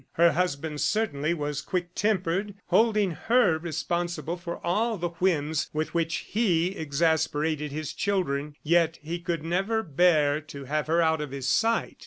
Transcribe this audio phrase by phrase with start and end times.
[0.13, 6.25] Her husband certainly was quick tempered, holding her responsible for all the whims with which
[6.31, 11.47] he exasperated his children, yet he could never bear to have her out of his
[11.47, 11.97] sight.